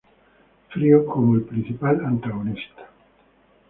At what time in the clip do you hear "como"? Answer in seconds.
1.05-1.35